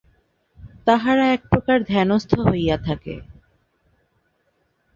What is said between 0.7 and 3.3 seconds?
তাহারা একপ্রকার ধ্যানস্থ হইয়া থাকে।